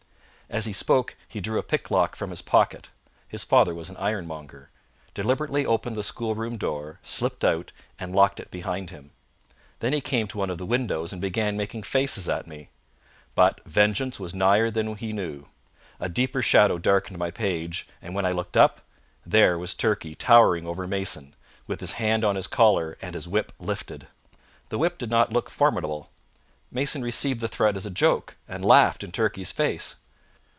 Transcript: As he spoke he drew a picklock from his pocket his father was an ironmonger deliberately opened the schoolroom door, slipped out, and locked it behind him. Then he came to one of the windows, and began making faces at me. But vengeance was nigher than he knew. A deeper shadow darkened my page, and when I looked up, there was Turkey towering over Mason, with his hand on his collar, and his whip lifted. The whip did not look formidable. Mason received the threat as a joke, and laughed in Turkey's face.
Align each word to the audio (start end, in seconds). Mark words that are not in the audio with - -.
As 0.53 0.65
he 0.65 0.73
spoke 0.73 1.15
he 1.29 1.39
drew 1.39 1.57
a 1.57 1.63
picklock 1.63 2.13
from 2.13 2.29
his 2.29 2.41
pocket 2.41 2.89
his 3.25 3.45
father 3.45 3.73
was 3.73 3.87
an 3.87 3.95
ironmonger 3.95 4.69
deliberately 5.13 5.65
opened 5.65 5.95
the 5.95 6.03
schoolroom 6.03 6.57
door, 6.57 6.99
slipped 7.01 7.45
out, 7.45 7.71
and 7.97 8.13
locked 8.13 8.37
it 8.41 8.51
behind 8.51 8.89
him. 8.89 9.11
Then 9.79 9.93
he 9.93 10.01
came 10.01 10.27
to 10.27 10.37
one 10.37 10.49
of 10.49 10.57
the 10.57 10.65
windows, 10.65 11.13
and 11.13 11.21
began 11.21 11.55
making 11.55 11.83
faces 11.83 12.27
at 12.27 12.47
me. 12.47 12.67
But 13.33 13.61
vengeance 13.65 14.19
was 14.19 14.33
nigher 14.35 14.69
than 14.69 14.93
he 14.97 15.13
knew. 15.13 15.47
A 16.01 16.09
deeper 16.09 16.41
shadow 16.41 16.77
darkened 16.77 17.17
my 17.17 17.31
page, 17.31 17.87
and 18.01 18.13
when 18.13 18.25
I 18.25 18.33
looked 18.33 18.57
up, 18.57 18.81
there 19.25 19.57
was 19.57 19.73
Turkey 19.73 20.15
towering 20.15 20.67
over 20.67 20.85
Mason, 20.85 21.33
with 21.65 21.79
his 21.79 21.93
hand 21.93 22.25
on 22.25 22.35
his 22.35 22.47
collar, 22.47 22.97
and 23.01 23.13
his 23.15 23.25
whip 23.25 23.53
lifted. 23.57 24.07
The 24.67 24.77
whip 24.77 24.97
did 24.97 25.09
not 25.09 25.31
look 25.31 25.49
formidable. 25.49 26.09
Mason 26.69 27.01
received 27.01 27.39
the 27.39 27.47
threat 27.47 27.77
as 27.77 27.85
a 27.85 27.89
joke, 27.89 28.35
and 28.49 28.65
laughed 28.65 29.01
in 29.01 29.13
Turkey's 29.13 29.53
face. 29.53 29.95